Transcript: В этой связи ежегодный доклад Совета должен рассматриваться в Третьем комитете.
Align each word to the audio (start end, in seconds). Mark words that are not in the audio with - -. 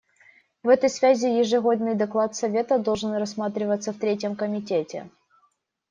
В 0.63 0.69
этой 0.69 0.89
связи 0.89 1.27
ежегодный 1.27 1.93
доклад 1.93 2.35
Совета 2.35 2.79
должен 2.79 3.13
рассматриваться 3.13 3.93
в 3.93 3.99
Третьем 3.99 4.35
комитете. 4.35 5.11